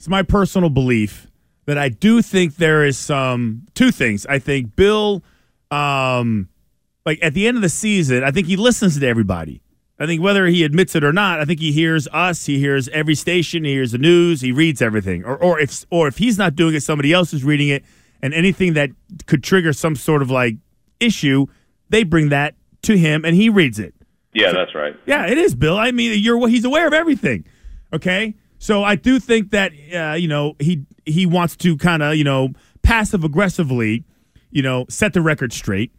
It's 0.00 0.08
my 0.08 0.22
personal 0.22 0.70
belief 0.70 1.26
that 1.66 1.76
I 1.76 1.90
do 1.90 2.22
think 2.22 2.56
there 2.56 2.86
is 2.86 2.96
some 2.96 3.66
two 3.74 3.90
things. 3.90 4.24
I 4.24 4.38
think 4.38 4.74
Bill, 4.74 5.22
um, 5.70 6.48
like 7.04 7.18
at 7.20 7.34
the 7.34 7.46
end 7.46 7.58
of 7.58 7.62
the 7.62 7.68
season, 7.68 8.24
I 8.24 8.30
think 8.30 8.46
he 8.46 8.56
listens 8.56 8.98
to 8.98 9.06
everybody. 9.06 9.60
I 9.98 10.06
think 10.06 10.22
whether 10.22 10.46
he 10.46 10.64
admits 10.64 10.94
it 10.94 11.04
or 11.04 11.12
not, 11.12 11.38
I 11.38 11.44
think 11.44 11.60
he 11.60 11.70
hears 11.70 12.08
us, 12.14 12.46
he 12.46 12.58
hears 12.58 12.88
every 12.88 13.14
station, 13.14 13.64
he 13.64 13.72
hears 13.72 13.92
the 13.92 13.98
news, 13.98 14.40
he 14.40 14.52
reads 14.52 14.80
everything. 14.80 15.22
Or 15.22 15.36
or 15.36 15.60
if 15.60 15.84
or 15.90 16.08
if 16.08 16.16
he's 16.16 16.38
not 16.38 16.56
doing 16.56 16.74
it, 16.74 16.82
somebody 16.82 17.12
else 17.12 17.34
is 17.34 17.44
reading 17.44 17.68
it, 17.68 17.84
and 18.22 18.32
anything 18.32 18.72
that 18.72 18.88
could 19.26 19.44
trigger 19.44 19.74
some 19.74 19.96
sort 19.96 20.22
of 20.22 20.30
like 20.30 20.56
issue, 20.98 21.44
they 21.90 22.04
bring 22.04 22.30
that 22.30 22.54
to 22.84 22.96
him 22.96 23.26
and 23.26 23.36
he 23.36 23.50
reads 23.50 23.78
it. 23.78 23.92
Yeah, 24.32 24.52
that's 24.52 24.74
right. 24.74 24.96
Yeah, 25.04 25.26
it 25.26 25.36
is, 25.36 25.54
Bill. 25.54 25.76
I 25.76 25.90
mean, 25.92 26.18
you're 26.22 26.48
he's 26.48 26.64
aware 26.64 26.86
of 26.86 26.94
everything. 26.94 27.44
Okay, 27.92 28.34
so 28.60 28.84
I 28.84 28.94
do 28.94 29.18
think 29.18 29.50
that 29.50 29.72
uh, 29.92 30.14
you 30.14 30.28
know 30.28 30.54
he 30.60 30.84
he 31.06 31.24
wants 31.24 31.56
to 31.56 31.76
kind 31.78 32.02
of 32.02 32.14
you 32.14 32.24
know 32.24 32.50
passive 32.82 33.24
aggressively, 33.24 34.04
you 34.50 34.62
know, 34.62 34.84
set 34.88 35.14
the 35.14 35.22
record 35.22 35.52
straight. 35.52 35.92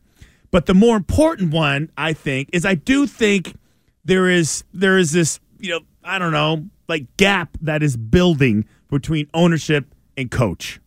But 0.52 0.68
the 0.68 0.76
more 0.76 0.96
important 0.96 1.54
one, 1.54 1.92
I 1.98 2.14
think, 2.14 2.50
is 2.54 2.64
I 2.64 2.76
do 2.76 3.08
think 3.08 3.56
there 4.06 4.30
is 4.30 4.64
there 4.74 5.00
is 5.00 5.12
this 5.12 5.40
you 5.60 5.72
know 5.72 5.80
I 6.04 6.20
don't 6.20 6.32
know 6.32 6.70
like 6.88 7.18
gap 7.18 7.58
that 7.62 7.82
is 7.82 7.98
building 7.98 8.66
between 8.90 9.28
ownership 9.34 9.96
and 10.16 10.30
coach. 10.30 10.80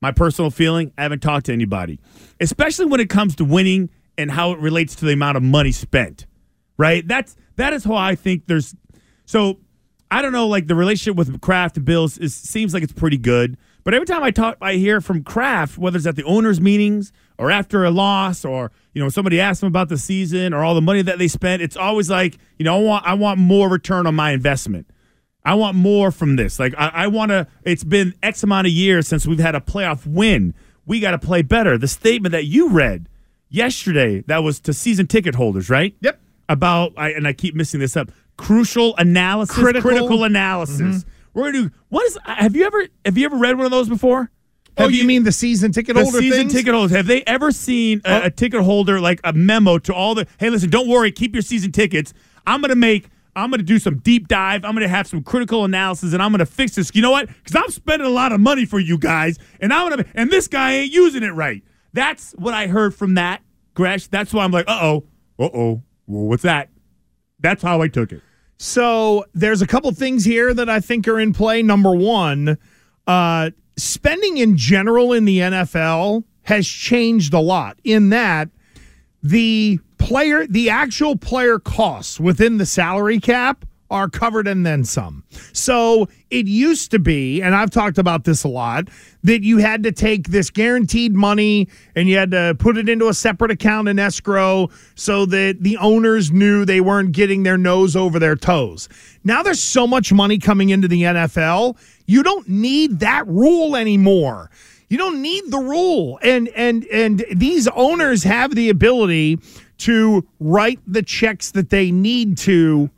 My 0.00 0.12
personal 0.12 0.52
feeling, 0.52 0.92
I 0.96 1.02
haven't 1.02 1.20
talked 1.20 1.46
to 1.46 1.52
anybody, 1.52 1.98
especially 2.38 2.86
when 2.86 3.00
it 3.00 3.10
comes 3.10 3.34
to 3.36 3.44
winning 3.44 3.90
and 4.16 4.30
how 4.30 4.52
it 4.52 4.60
relates 4.60 4.94
to 4.96 5.04
the 5.04 5.14
amount 5.14 5.36
of 5.36 5.42
money 5.42 5.72
spent. 5.72 6.26
Right? 6.76 7.06
That's 7.08 7.34
that 7.56 7.72
is 7.72 7.82
how 7.82 7.96
I 7.96 8.14
think 8.14 8.46
there's 8.46 8.76
so 9.24 9.58
I 10.10 10.22
don't 10.22 10.32
know 10.32 10.46
like 10.46 10.66
the 10.66 10.74
relationship 10.74 11.16
with 11.16 11.40
Kraft 11.40 11.76
and 11.76 11.84
Bills 11.84 12.18
is 12.18 12.34
seems 12.34 12.72
like 12.72 12.82
it's 12.82 12.92
pretty 12.92 13.18
good. 13.18 13.56
But 13.84 13.94
every 13.94 14.06
time 14.06 14.22
I 14.22 14.30
talk, 14.30 14.56
I 14.60 14.74
hear 14.74 15.00
from 15.00 15.22
Kraft, 15.22 15.78
whether 15.78 15.96
it's 15.96 16.06
at 16.06 16.16
the 16.16 16.24
owners' 16.24 16.60
meetings 16.60 17.12
or 17.38 17.50
after 17.50 17.84
a 17.84 17.90
loss, 17.90 18.44
or 18.44 18.70
you 18.92 19.02
know 19.02 19.08
somebody 19.08 19.40
asks 19.40 19.60
them 19.60 19.68
about 19.68 19.88
the 19.88 19.98
season 19.98 20.52
or 20.52 20.64
all 20.64 20.74
the 20.74 20.82
money 20.82 21.02
that 21.02 21.18
they 21.18 21.28
spent. 21.28 21.62
It's 21.62 21.76
always 21.76 22.10
like, 22.10 22.38
you 22.58 22.64
know, 22.64 22.76
I 22.76 22.82
want 22.82 23.06
I 23.06 23.14
want 23.14 23.38
more 23.38 23.68
return 23.68 24.06
on 24.06 24.14
my 24.14 24.32
investment. 24.32 24.86
I 25.44 25.54
want 25.54 25.76
more 25.76 26.10
from 26.10 26.36
this. 26.36 26.58
Like 26.58 26.74
I, 26.76 26.88
I 26.88 27.06
want 27.06 27.30
to. 27.30 27.46
It's 27.62 27.84
been 27.84 28.14
X 28.22 28.42
amount 28.42 28.66
of 28.66 28.72
years 28.72 29.08
since 29.08 29.26
we've 29.26 29.38
had 29.38 29.54
a 29.54 29.60
playoff 29.60 30.06
win. 30.06 30.54
We 30.84 31.00
got 31.00 31.12
to 31.12 31.18
play 31.18 31.42
better. 31.42 31.78
The 31.78 31.88
statement 31.88 32.32
that 32.32 32.44
you 32.46 32.70
read 32.70 33.08
yesterday 33.48 34.22
that 34.26 34.42
was 34.42 34.60
to 34.60 34.72
season 34.72 35.06
ticket 35.06 35.34
holders, 35.34 35.70
right? 35.70 35.94
Yep. 36.00 36.20
About 36.50 36.92
I, 36.96 37.10
and 37.10 37.26
I 37.26 37.32
keep 37.32 37.54
missing 37.54 37.80
this 37.80 37.96
up. 37.96 38.10
Crucial 38.38 38.96
analysis, 38.96 39.54
Critical. 39.54 39.90
critical 39.90 40.16
mm-hmm. 40.16 40.24
analysis. 40.24 41.04
We're 41.34 41.52
gonna 41.52 41.68
do. 41.68 41.74
What 41.90 42.06
is? 42.06 42.18
Have 42.24 42.56
you 42.56 42.64
ever 42.64 42.86
have 43.04 43.18
you 43.18 43.26
ever 43.26 43.36
read 43.36 43.56
one 43.56 43.66
of 43.66 43.70
those 43.70 43.88
before? 43.88 44.30
Oh, 44.78 44.82
Have 44.84 44.92
you, 44.92 45.04
mean 45.04 45.24
the 45.24 45.32
season 45.32 45.72
ticket 45.72 45.96
the 45.96 46.04
holder 46.04 46.20
season 46.20 46.42
things? 46.42 46.52
ticket 46.52 46.72
holders 46.72 46.92
have 46.92 47.08
they 47.08 47.22
ever 47.22 47.50
seen 47.50 48.00
a, 48.04 48.22
Oh. 48.22 48.26
a 48.26 48.30
ticket 48.30 48.60
holder 48.62 49.00
like 49.00 49.20
a 49.24 49.32
memo 49.32 49.78
to 49.78 49.92
all 49.92 50.14
the 50.14 50.24
hey 50.38 50.50
listen 50.50 50.70
don't 50.70 50.86
worry 50.88 51.10
keep 51.10 51.34
your 51.34 51.42
season 51.42 51.72
tickets 51.72 52.14
i'm 52.46 52.60
gonna 52.60 52.76
make 52.76 53.08
i'm 53.34 53.50
gonna 53.50 53.64
do 53.64 53.80
some 53.80 53.98
deep 53.98 54.28
dive 54.28 54.64
i'm 54.64 54.74
gonna 54.74 54.86
have 54.86 55.08
some 55.08 55.24
critical 55.24 55.64
analysis 55.64 56.12
and 56.12 56.22
i'm 56.22 56.30
gonna 56.30 56.46
fix 56.46 56.76
this 56.76 56.92
you 56.94 57.02
know 57.02 57.10
what 57.10 57.26
because 57.26 57.56
i'm 57.56 57.68
spending 57.70 58.06
a 58.06 58.10
lot 58.10 58.30
of 58.30 58.38
money 58.38 58.64
for 58.64 58.78
you 58.78 58.96
guys 58.96 59.36
and 59.60 59.72
i'm 59.72 59.90
gonna 59.90 60.04
and 60.14 60.30
this 60.30 60.46
guy 60.46 60.74
ain't 60.74 60.92
using 60.92 61.24
it 61.24 61.30
right 61.32 61.64
that's 61.92 62.30
what 62.38 62.54
i 62.54 62.68
heard 62.68 62.94
from 62.94 63.14
that 63.14 63.42
gresh 63.74 64.06
that's 64.06 64.32
why 64.32 64.44
i'm 64.44 64.52
like 64.52 64.68
uh-oh 64.68 65.02
uh-oh 65.40 65.82
well, 66.06 66.22
what's 66.26 66.44
that 66.44 66.68
that's 67.40 67.64
how 67.64 67.82
i 67.82 67.88
took 67.88 68.12
it 68.12 68.22
So 68.58 69.24
there's 69.34 69.62
a 69.62 69.66
couple 69.66 69.90
things 69.92 70.24
here 70.24 70.52
that 70.52 70.68
I 70.68 70.80
think 70.80 71.06
are 71.06 71.20
in 71.20 71.32
play. 71.32 71.62
Number 71.62 71.94
one, 71.94 72.58
uh, 73.06 73.50
spending 73.76 74.38
in 74.38 74.56
general 74.56 75.12
in 75.12 75.24
the 75.24 75.38
NFL 75.38 76.24
has 76.42 76.66
changed 76.66 77.32
a 77.32 77.40
lot 77.40 77.78
in 77.84 78.10
that 78.10 78.48
the 79.22 79.78
player, 79.98 80.46
the 80.46 80.70
actual 80.70 81.16
player 81.16 81.58
costs 81.58 82.18
within 82.18 82.58
the 82.58 82.66
salary 82.66 83.20
cap 83.20 83.64
are 83.90 84.08
covered 84.08 84.46
and 84.46 84.66
then 84.66 84.84
some. 84.84 85.24
So 85.52 86.08
it 86.30 86.46
used 86.46 86.90
to 86.90 86.98
be, 86.98 87.40
and 87.40 87.54
I've 87.54 87.70
talked 87.70 87.98
about 87.98 88.24
this 88.24 88.44
a 88.44 88.48
lot, 88.48 88.88
that 89.22 89.42
you 89.42 89.58
had 89.58 89.82
to 89.84 89.92
take 89.92 90.28
this 90.28 90.50
guaranteed 90.50 91.14
money 91.14 91.68
and 91.96 92.08
you 92.08 92.16
had 92.16 92.30
to 92.32 92.54
put 92.58 92.76
it 92.76 92.88
into 92.88 93.08
a 93.08 93.14
separate 93.14 93.50
account 93.50 93.88
in 93.88 93.98
escrow 93.98 94.68
so 94.94 95.24
that 95.26 95.58
the 95.60 95.76
owners 95.78 96.30
knew 96.30 96.64
they 96.64 96.80
weren't 96.80 97.12
getting 97.12 97.42
their 97.42 97.58
nose 97.58 97.96
over 97.96 98.18
their 98.18 98.36
toes. 98.36 98.88
Now 99.24 99.42
there's 99.42 99.62
so 99.62 99.86
much 99.86 100.12
money 100.12 100.38
coming 100.38 100.70
into 100.70 100.88
the 100.88 101.02
NFL, 101.02 101.78
you 102.06 102.22
don't 102.22 102.48
need 102.48 103.00
that 103.00 103.26
rule 103.26 103.76
anymore. 103.76 104.50
You 104.88 104.96
don't 104.96 105.20
need 105.20 105.50
the 105.50 105.58
rule. 105.58 106.18
And 106.22 106.48
and 106.48 106.84
and 106.86 107.24
these 107.34 107.68
owners 107.68 108.24
have 108.24 108.54
the 108.54 108.70
ability 108.70 109.38
to 109.78 110.26
write 110.40 110.80
the 110.86 111.02
checks 111.02 111.50
that 111.52 111.70
they 111.70 111.90
need 111.90 112.38
to 112.38 112.90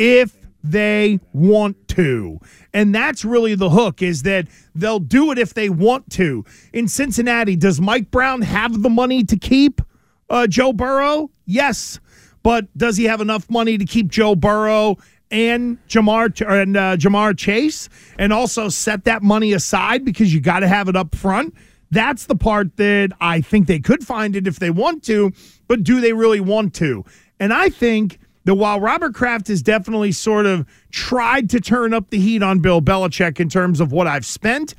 if 0.00 0.34
they 0.64 1.20
want 1.34 1.88
to. 1.88 2.40
And 2.72 2.94
that's 2.94 3.24
really 3.24 3.54
the 3.54 3.70
hook 3.70 4.02
is 4.02 4.22
that 4.22 4.48
they'll 4.74 4.98
do 4.98 5.30
it 5.30 5.38
if 5.38 5.52
they 5.54 5.68
want 5.68 6.10
to. 6.12 6.44
In 6.72 6.88
Cincinnati, 6.88 7.54
does 7.54 7.80
Mike 7.80 8.10
Brown 8.10 8.40
have 8.42 8.82
the 8.82 8.88
money 8.88 9.22
to 9.24 9.36
keep 9.36 9.82
uh, 10.30 10.46
Joe 10.46 10.72
Burrow? 10.72 11.30
Yes. 11.44 12.00
But 12.42 12.66
does 12.76 12.96
he 12.96 13.04
have 13.04 13.20
enough 13.20 13.48
money 13.50 13.76
to 13.76 13.84
keep 13.84 14.08
Joe 14.08 14.34
Burrow 14.34 14.96
and 15.30 15.78
Ja'Marr 15.86 16.48
and 16.48 16.76
uh, 16.76 16.96
Ja'Marr 16.96 17.36
Chase 17.36 17.90
and 18.18 18.32
also 18.32 18.70
set 18.70 19.04
that 19.04 19.22
money 19.22 19.52
aside 19.52 20.04
because 20.04 20.32
you 20.32 20.40
got 20.40 20.60
to 20.60 20.68
have 20.68 20.88
it 20.88 20.96
up 20.96 21.14
front? 21.14 21.54
That's 21.90 22.24
the 22.24 22.36
part 22.36 22.76
that 22.76 23.10
I 23.20 23.42
think 23.42 23.66
they 23.66 23.80
could 23.80 24.06
find 24.06 24.34
it 24.34 24.46
if 24.46 24.58
they 24.60 24.70
want 24.70 25.02
to, 25.04 25.32
but 25.68 25.82
do 25.82 26.00
they 26.00 26.14
really 26.14 26.40
want 26.40 26.72
to? 26.74 27.04
And 27.38 27.52
I 27.52 27.68
think 27.68 28.18
that 28.50 28.56
while 28.56 28.80
Robert 28.80 29.14
Kraft 29.14 29.46
has 29.46 29.62
definitely 29.62 30.10
sort 30.10 30.44
of 30.44 30.66
tried 30.90 31.48
to 31.50 31.60
turn 31.60 31.94
up 31.94 32.10
the 32.10 32.18
heat 32.18 32.42
on 32.42 32.58
Bill 32.58 32.82
Belichick 32.82 33.38
in 33.38 33.48
terms 33.48 33.78
of 33.78 33.92
what 33.92 34.08
I've 34.08 34.26
spent, 34.26 34.74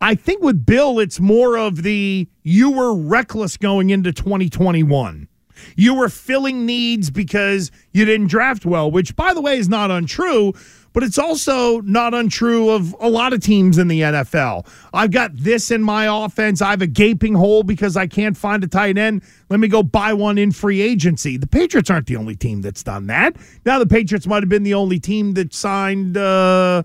I 0.00 0.16
think 0.16 0.42
with 0.42 0.66
Bill, 0.66 0.98
it's 0.98 1.20
more 1.20 1.56
of 1.56 1.84
the 1.84 2.26
you 2.42 2.72
were 2.72 2.92
reckless 2.92 3.56
going 3.56 3.90
into 3.90 4.10
2021. 4.10 5.28
You 5.76 5.94
were 5.94 6.08
filling 6.08 6.66
needs 6.66 7.08
because 7.08 7.70
you 7.92 8.04
didn't 8.04 8.26
draft 8.26 8.66
well, 8.66 8.90
which, 8.90 9.14
by 9.14 9.32
the 9.32 9.40
way, 9.40 9.58
is 9.58 9.68
not 9.68 9.92
untrue, 9.92 10.52
but 10.96 11.02
it's 11.02 11.18
also 11.18 11.82
not 11.82 12.14
untrue 12.14 12.70
of 12.70 12.96
a 13.00 13.10
lot 13.10 13.34
of 13.34 13.40
teams 13.40 13.76
in 13.76 13.86
the 13.86 14.00
NFL. 14.00 14.66
I've 14.94 15.10
got 15.10 15.30
this 15.36 15.70
in 15.70 15.82
my 15.82 16.06
offense. 16.24 16.62
I 16.62 16.70
have 16.70 16.80
a 16.80 16.86
gaping 16.86 17.34
hole 17.34 17.62
because 17.64 17.98
I 17.98 18.06
can't 18.06 18.34
find 18.34 18.64
a 18.64 18.66
tight 18.66 18.96
end. 18.96 19.22
Let 19.50 19.60
me 19.60 19.68
go 19.68 19.82
buy 19.82 20.14
one 20.14 20.38
in 20.38 20.52
free 20.52 20.80
agency. 20.80 21.36
The 21.36 21.46
Patriots 21.46 21.90
aren't 21.90 22.06
the 22.06 22.16
only 22.16 22.34
team 22.34 22.62
that's 22.62 22.82
done 22.82 23.08
that. 23.08 23.36
Now, 23.66 23.78
the 23.78 23.86
Patriots 23.86 24.26
might 24.26 24.42
have 24.42 24.48
been 24.48 24.62
the 24.62 24.72
only 24.72 24.98
team 24.98 25.34
that 25.34 25.52
signed 25.52 26.16
uh, 26.16 26.82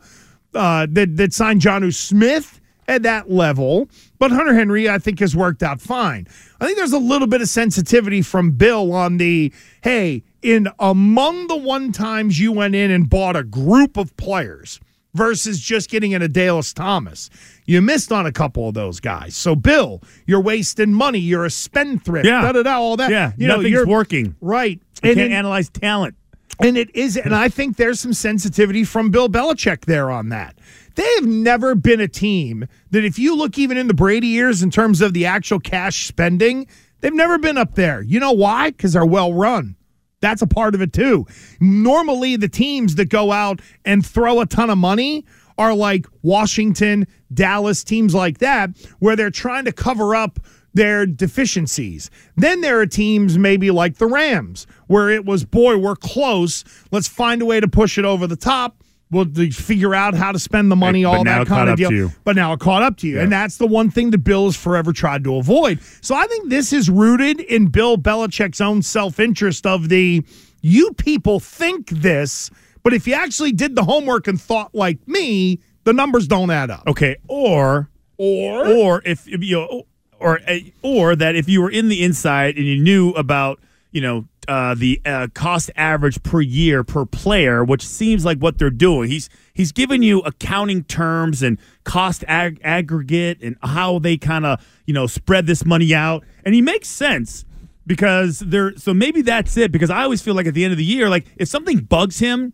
uh, 0.53 0.87
that 0.89 1.15
that 1.15 1.31
signed 1.31 1.61
Jonnu 1.61 1.95
Smith 1.95 2.59
at 2.89 3.03
that 3.03 3.31
level. 3.31 3.87
But 4.19 4.31
Hunter 4.31 4.53
Henry, 4.53 4.89
I 4.89 4.97
think, 4.97 5.19
has 5.19 5.37
worked 5.37 5.63
out 5.63 5.79
fine. 5.79 6.27
I 6.59 6.65
think 6.65 6.77
there's 6.77 6.91
a 6.91 6.99
little 6.99 7.27
bit 7.27 7.39
of 7.39 7.47
sensitivity 7.47 8.21
from 8.21 8.51
Bill 8.51 8.91
on 8.91 9.15
the 9.15 9.53
hey, 9.81 10.23
in 10.41 10.67
among 10.79 11.47
the 11.47 11.55
one 11.55 11.91
times 11.91 12.39
you 12.39 12.51
went 12.51 12.75
in 12.75 12.91
and 12.91 13.09
bought 13.09 13.35
a 13.35 13.43
group 13.43 13.97
of 13.97 14.15
players 14.17 14.79
versus 15.13 15.59
just 15.59 15.89
getting 15.89 16.11
in 16.11 16.21
a 16.21 16.27
Dallas 16.27 16.73
Thomas. 16.73 17.29
You 17.65 17.81
missed 17.81 18.11
on 18.11 18.25
a 18.25 18.31
couple 18.31 18.67
of 18.67 18.73
those 18.73 18.99
guys. 18.99 19.35
So, 19.35 19.55
Bill, 19.55 20.01
you're 20.25 20.41
wasting 20.41 20.93
money. 20.93 21.19
You're 21.19 21.45
a 21.45 21.49
spendthrift. 21.49 22.25
Yeah. 22.25 22.41
Da, 22.41 22.51
da, 22.53 22.63
da, 22.63 22.79
all 22.79 22.97
that. 22.97 23.11
yeah 23.11 23.33
You 23.37 23.47
know, 23.47 23.57
nothing's 23.57 23.71
you're 23.71 23.87
working 23.87 24.35
right. 24.41 24.79
you 25.03 25.09
And 25.09 25.17
can't 25.17 25.33
analyze 25.33 25.69
talent 25.69 26.15
and 26.63 26.77
it 26.77 26.95
is, 26.95 27.17
and 27.17 27.33
I 27.33 27.49
think 27.49 27.77
there's 27.77 27.99
some 27.99 28.13
sensitivity 28.13 28.83
from 28.83 29.09
Bill 29.09 29.29
Belichick 29.29 29.85
there 29.85 30.11
on 30.11 30.29
that. 30.29 30.57
They 30.95 31.07
have 31.15 31.25
never 31.25 31.75
been 31.75 31.99
a 31.99 32.07
team 32.07 32.67
that, 32.91 33.03
if 33.03 33.17
you 33.17 33.35
look 33.35 33.57
even 33.57 33.77
in 33.77 33.87
the 33.87 33.93
Brady 33.93 34.27
years 34.27 34.61
in 34.61 34.69
terms 34.69 35.01
of 35.01 35.13
the 35.13 35.25
actual 35.25 35.59
cash 35.59 36.07
spending, 36.07 36.67
they've 36.99 37.13
never 37.13 37.37
been 37.37 37.57
up 37.57 37.75
there. 37.75 38.01
You 38.01 38.19
know 38.19 38.33
why? 38.33 38.71
Because 38.71 38.93
they're 38.93 39.05
well 39.05 39.33
run. 39.33 39.75
That's 40.21 40.41
a 40.41 40.47
part 40.47 40.75
of 40.75 40.81
it 40.81 40.93
too. 40.93 41.25
Normally, 41.59 42.35
the 42.35 42.47
teams 42.47 42.95
that 42.95 43.09
go 43.09 43.31
out 43.31 43.61
and 43.83 44.05
throw 44.05 44.39
a 44.39 44.45
ton 44.45 44.69
of 44.69 44.77
money 44.77 45.25
are 45.57 45.75
like 45.75 46.05
Washington, 46.21 47.05
Dallas, 47.33 47.83
teams 47.83 48.15
like 48.15 48.37
that, 48.39 48.69
where 48.99 49.15
they're 49.15 49.29
trying 49.29 49.65
to 49.65 49.71
cover 49.71 50.15
up 50.15 50.39
their 50.73 51.05
deficiencies. 51.05 52.09
Then 52.37 52.61
there 52.61 52.79
are 52.79 52.85
teams 52.85 53.37
maybe 53.37 53.71
like 53.71 53.97
the 53.97 54.07
Rams, 54.07 54.65
where 54.87 55.09
it 55.09 55.25
was, 55.25 55.43
boy, 55.43 55.77
we're 55.77 55.95
close. 55.95 56.63
Let's 56.91 57.07
find 57.07 57.41
a 57.41 57.45
way 57.45 57.59
to 57.59 57.67
push 57.67 57.97
it 57.97 58.05
over 58.05 58.25
the 58.25 58.37
top. 58.37 58.80
We'll 59.11 59.25
figure 59.51 59.93
out 59.93 60.13
how 60.13 60.31
to 60.31 60.39
spend 60.39 60.71
the 60.71 60.75
money, 60.75 61.03
all 61.03 61.23
that 61.25 61.45
kind 61.45 61.69
of 61.69 61.77
deal. 61.77 62.11
But 62.23 62.37
now 62.37 62.53
it 62.53 62.59
caught 62.61 62.81
up 62.81 62.97
to 62.97 63.07
you. 63.07 63.17
Yeah. 63.17 63.23
And 63.23 63.31
that's 63.31 63.57
the 63.57 63.67
one 63.67 63.91
thing 63.91 64.11
that 64.11 64.19
Bill 64.19 64.45
has 64.45 64.55
forever 64.55 64.93
tried 64.93 65.25
to 65.25 65.35
avoid. 65.35 65.81
So 65.99 66.15
I 66.15 66.27
think 66.27 66.49
this 66.49 66.71
is 66.71 66.89
rooted 66.89 67.41
in 67.41 67.67
Bill 67.67 67.97
Belichick's 67.97 68.61
own 68.61 68.81
self 68.81 69.19
interest 69.19 69.65
of 69.67 69.89
the 69.89 70.23
you 70.61 70.93
people 70.93 71.39
think 71.39 71.89
this, 71.89 72.49
but 72.83 72.93
if 72.93 73.05
you 73.07 73.13
actually 73.13 73.51
did 73.51 73.75
the 73.75 73.83
homework 73.83 74.27
and 74.27 74.39
thought 74.39 74.73
like 74.73 75.05
me, 75.07 75.59
the 75.83 75.93
numbers 75.93 76.27
don't 76.27 76.49
add 76.49 76.71
up. 76.71 76.83
Okay, 76.87 77.17
or 77.27 77.89
Or 78.17 78.67
or 78.67 79.01
if 79.03 79.27
if 79.27 79.43
you 79.43 79.55
know, 79.55 79.83
or 80.19 80.39
or 80.83 81.15
that 81.15 81.35
if 81.35 81.49
you 81.49 81.61
were 81.61 81.71
in 81.71 81.89
the 81.89 82.03
inside 82.03 82.55
and 82.57 82.65
you 82.65 82.77
knew 82.79 83.09
about 83.11 83.59
you 83.91 84.01
know 84.01 84.25
uh, 84.47 84.75
the 84.75 85.01
uh, 85.05 85.27
cost 85.33 85.69
average 85.75 86.21
per 86.23 86.41
year 86.41 86.83
per 86.83 87.05
player, 87.05 87.63
which 87.63 87.85
seems 87.85 88.25
like 88.25 88.39
what 88.39 88.57
they're 88.57 88.69
doing. 88.69 89.09
He's 89.09 89.29
he's 89.53 89.71
giving 89.71 90.03
you 90.03 90.19
accounting 90.19 90.83
terms 90.83 91.43
and 91.43 91.59
cost 91.83 92.23
ag- 92.27 92.59
aggregate 92.63 93.41
and 93.41 93.57
how 93.61 93.99
they 93.99 94.17
kind 94.17 94.45
of 94.45 94.65
you 94.85 94.93
know 94.93 95.07
spread 95.07 95.45
this 95.45 95.65
money 95.65 95.93
out, 95.93 96.23
and 96.45 96.55
he 96.55 96.61
makes 96.61 96.87
sense 96.87 97.45
because 97.85 98.39
they're 98.39 98.75
so 98.77 98.93
maybe 98.93 99.21
that's 99.21 99.55
it. 99.57 99.71
Because 99.71 99.89
I 99.89 100.03
always 100.03 100.21
feel 100.21 100.33
like 100.33 100.47
at 100.47 100.53
the 100.53 100.63
end 100.63 100.71
of 100.71 100.77
the 100.77 100.85
year, 100.85 101.09
like 101.09 101.27
if 101.37 101.47
something 101.47 101.79
bugs 101.79 102.19
him, 102.19 102.53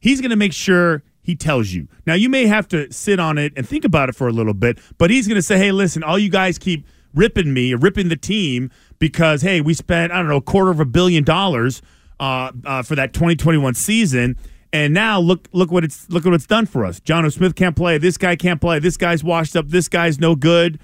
he's 0.00 0.20
going 0.20 0.30
to 0.30 0.36
make 0.36 0.52
sure 0.52 1.02
he 1.24 1.34
tells 1.34 1.72
you. 1.72 1.88
Now, 2.06 2.14
you 2.14 2.28
may 2.28 2.46
have 2.46 2.68
to 2.68 2.92
sit 2.92 3.18
on 3.18 3.38
it 3.38 3.54
and 3.56 3.66
think 3.66 3.84
about 3.84 4.10
it 4.10 4.14
for 4.14 4.28
a 4.28 4.32
little 4.32 4.52
bit, 4.52 4.78
but 4.98 5.10
he's 5.10 5.26
going 5.26 5.36
to 5.36 5.42
say, 5.42 5.56
hey, 5.56 5.72
listen, 5.72 6.02
all 6.02 6.18
you 6.18 6.28
guys 6.28 6.58
keep 6.58 6.86
ripping 7.14 7.52
me, 7.54 7.74
ripping 7.74 8.08
the 8.08 8.16
team 8.16 8.70
because, 9.04 9.42
hey, 9.42 9.60
we 9.60 9.74
spent, 9.74 10.12
I 10.12 10.16
don't 10.16 10.28
know, 10.28 10.38
a 10.38 10.40
quarter 10.40 10.70
of 10.70 10.80
a 10.80 10.86
billion 10.86 11.24
dollars 11.24 11.82
uh, 12.18 12.50
uh, 12.64 12.82
for 12.82 12.94
that 12.94 13.12
2021 13.12 13.74
season. 13.74 14.34
And 14.72 14.94
now 14.94 15.20
look, 15.20 15.46
look 15.52 15.70
what 15.70 15.84
it's 15.84 16.08
look 16.08 16.24
what 16.24 16.32
it's 16.32 16.46
done 16.46 16.64
for 16.64 16.86
us. 16.86 17.00
Jonnu 17.00 17.30
Smith 17.30 17.54
can't 17.54 17.76
play. 17.76 17.98
This 17.98 18.16
guy 18.16 18.34
can't 18.34 18.62
play. 18.62 18.78
This 18.78 18.96
guy's 18.96 19.22
washed 19.22 19.56
up. 19.56 19.68
This 19.68 19.88
guy's 19.88 20.18
no 20.18 20.34
good. 20.34 20.80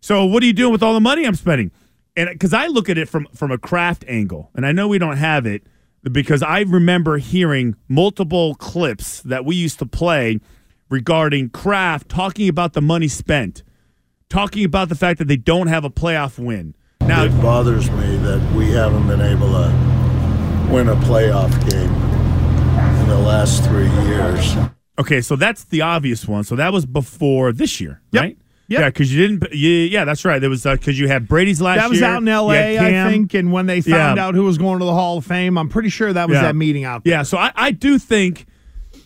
So 0.00 0.24
what 0.24 0.42
are 0.42 0.46
you 0.46 0.54
doing 0.54 0.72
with 0.72 0.82
all 0.82 0.94
the 0.94 1.00
money 1.00 1.26
I'm 1.26 1.34
spending? 1.34 1.70
And 2.16 2.30
because 2.30 2.54
I 2.54 2.68
look 2.68 2.88
at 2.88 2.96
it 2.96 3.06
from 3.06 3.28
from 3.34 3.50
a 3.50 3.58
Kraft 3.58 4.02
angle, 4.08 4.50
and 4.54 4.64
I 4.64 4.72
know 4.72 4.88
we 4.88 4.96
don't 4.96 5.18
have 5.18 5.44
it 5.44 5.62
because 6.10 6.42
I 6.42 6.60
remember 6.60 7.18
hearing 7.18 7.76
multiple 7.86 8.54
clips 8.54 9.20
that 9.24 9.44
we 9.44 9.56
used 9.56 9.78
to 9.80 9.86
play 9.86 10.40
regarding 10.88 11.50
Kraft 11.50 12.08
talking 12.08 12.48
about 12.48 12.72
the 12.72 12.80
money 12.80 13.08
spent, 13.08 13.62
talking 14.30 14.64
about 14.64 14.88
the 14.88 14.94
fact 14.94 15.18
that 15.18 15.28
they 15.28 15.36
don't 15.36 15.66
have 15.66 15.84
a 15.84 15.90
playoff 15.90 16.42
win. 16.42 16.74
Now, 17.08 17.24
it 17.24 17.30
bothers 17.40 17.90
me 17.90 18.16
that 18.18 18.52
we 18.54 18.70
haven't 18.70 19.06
been 19.08 19.20
able 19.20 19.48
to 19.48 19.68
win 20.70 20.88
a 20.88 20.96
playoff 20.96 21.50
game 21.70 21.90
in 23.02 23.08
the 23.08 23.18
last 23.18 23.64
three 23.64 23.88
years. 24.06 24.54
okay, 24.98 25.20
so 25.20 25.34
that's 25.36 25.64
the 25.64 25.80
obvious 25.80 26.28
one. 26.28 26.44
So 26.44 26.54
that 26.56 26.72
was 26.72 26.84
before 26.86 27.52
this 27.52 27.80
year, 27.80 28.00
Yep. 28.12 28.22
right? 28.22 28.38
Yep. 28.70 28.80
Yeah, 28.80 28.88
because 28.90 29.14
you 29.14 29.26
didn't. 29.26 29.52
You, 29.54 29.70
yeah, 29.70 30.04
that's 30.04 30.26
right. 30.26 30.38
There 30.38 30.50
was 30.50 30.64
because 30.64 30.98
you 31.00 31.08
had 31.08 31.26
Brady's 31.26 31.58
last. 31.62 31.78
that 31.78 31.88
was 31.88 32.00
year, 32.00 32.10
out 32.10 32.20
in 32.20 32.28
L.A., 32.28 32.78
I 32.78 33.10
think. 33.10 33.32
And 33.32 33.50
when 33.50 33.64
they 33.64 33.80
found 33.80 34.18
Yeah. 34.18 34.26
out 34.26 34.34
who 34.34 34.44
was 34.44 34.58
going 34.58 34.78
to 34.80 34.84
the 34.84 34.92
Hall 34.92 35.16
of 35.16 35.24
Fame, 35.24 35.56
I'm 35.56 35.70
pretty 35.70 35.88
sure 35.88 36.12
that 36.12 36.28
was 36.28 36.34
Yeah. 36.36 36.42
that 36.42 36.56
meeting 36.56 36.84
out 36.84 37.02
there. 37.04 37.12
Yeah, 37.14 37.22
so 37.22 37.38
I, 37.38 37.50
I 37.56 37.70
do 37.70 37.98
think 37.98 38.44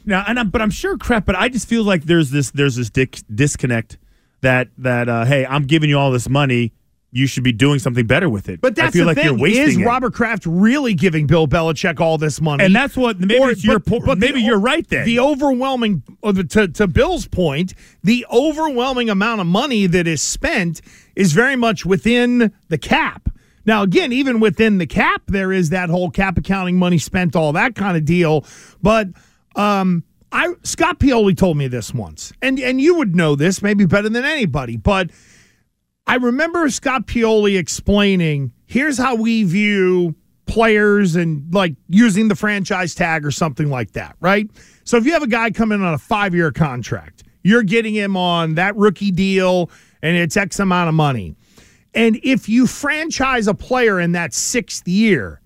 now, 0.05 0.25
and 0.27 0.41
I'm, 0.41 0.51
but 0.51 0.61
I'm 0.61 0.71
sure 0.71 0.99
crap. 0.99 1.25
But 1.25 1.37
I 1.37 1.49
just 1.49 1.69
feel 1.69 1.85
like 1.85 2.03
there's 2.07 2.31
this 2.33 2.51
there's 2.51 2.75
this 2.75 2.91
dic- 2.91 3.21
disconnect 3.33 3.99
that 4.41 4.67
that 4.79 5.09
uh, 5.09 5.25
hey, 5.27 5.47
I'm 5.47 5.63
giving 5.63 5.89
you 5.89 5.97
all 5.97 6.11
this 6.11 6.29
money, 6.29 6.73
you 7.15 7.27
should 7.27 7.45
be 7.45 7.53
doing 7.53 7.79
something 7.79 8.07
better 8.07 8.29
with 8.29 8.49
it. 8.49 8.61
But 8.63 8.75
that's 8.75 8.89
I 8.89 8.91
feel 8.91 9.03
the 9.05 9.09
like 9.09 9.17
thing. 9.19 9.27
you're 9.27 9.39
wasting 9.39 9.63
is 9.69 9.77
it. 9.77 9.85
Robert 9.85 10.15
Kraft 10.15 10.47
really 10.47 10.95
giving 10.95 11.27
Bill 11.27 11.47
Belichick 11.47 12.01
all 12.01 12.17
this 12.17 12.41
money? 12.41 12.65
and 12.65 12.75
that's 12.75 12.97
what 12.97 13.21
maybe 13.21 13.39
Or- 13.39 13.51
it's 13.51 13.63
your 13.63 13.79
but- 13.81 14.01
po- 14.01 14.07
but 14.07 14.19
maybe 14.19 14.41
o- 14.43 14.47
you're 14.47 14.59
right 14.59 14.89
there. 14.89 15.05
The 15.05 15.19
overwhelming, 15.21 16.03
uh, 16.23 16.33
to, 16.33 16.69
to 16.69 16.87
Bill's 16.87 17.27
point, 17.27 17.75
the 18.03 18.25
overwhelming 18.33 19.11
amount 19.11 19.43
of 19.43 19.47
money 19.47 19.87
that 19.87 20.07
is 20.07 20.23
spent 20.23 20.81
is 21.15 21.33
very 21.35 21.55
much 21.55 21.85
within 21.85 22.51
the 22.69 22.79
cap. 22.79 23.29
Now, 23.67 23.83
again, 23.83 24.11
even 24.13 24.41
within 24.41 24.79
the 24.79 24.87
cap, 24.87 25.23
there 25.29 25.53
is 25.53 25.69
that 25.71 25.91
whole 25.91 26.11
cap 26.11 26.39
accounting 26.39 26.79
money 26.79 26.99
spent, 26.99 27.37
all 27.37 27.53
that 27.53 27.75
kind 27.75 27.97
of 27.97 28.05
deal. 28.07 28.45
But 28.83 29.09
um, 29.55 30.03
I 30.33 30.55
Scott 30.63 30.99
Pioli 30.99 31.37
told 31.37 31.59
me 31.59 31.69
this 31.69 31.93
once, 31.93 32.33
and 32.41 32.59
and 32.59 32.81
you 32.81 32.97
would 32.97 33.15
know 33.15 33.37
this 33.37 33.61
maybe 33.63 33.85
better 33.85 34.09
than 34.09 34.25
anybody, 34.25 34.77
but 34.79 35.11
I 36.07 36.17
remember 36.17 36.69
Scott 36.71 37.07
Pioli 37.07 37.59
explaining 37.59 38.53
here's 38.67 38.99
how 38.99 39.15
we 39.15 39.45
view 39.45 40.15
players 40.47 41.17
and 41.17 41.53
like 41.55 41.75
using 41.89 42.29
the 42.29 42.35
franchise 42.35 42.95
tag 42.95 43.25
or 43.25 43.31
something 43.31 43.71
like 43.71 43.93
that, 43.93 44.17
right? 44.21 44.49
So 44.85 44.97
if 44.97 45.07
you 45.07 45.13
have 45.13 45.23
a 45.23 45.29
guy 45.29 45.51
coming 45.51 45.83
on 45.83 45.95
a 45.95 45.99
five 45.99 46.35
year 46.35 46.51
contract, 46.53 47.23
you're 47.43 47.63
getting 47.63 47.95
him 47.95 48.17
on 48.17 48.57
that 48.57 48.77
rookie 48.77 49.11
deal 49.11 49.71
and 50.03 50.17
it's 50.17 50.37
X 50.37 50.59
amount 50.59 50.89
of 50.89 50.95
money. 50.95 51.37
And 51.95 52.19
if 52.23 52.49
you 52.49 52.67
franchise 52.67 53.47
a 53.47 53.55
player 53.55 54.01
in 54.01 54.13
that 54.13 54.35
sixth 54.35 54.89
year, 54.89 55.41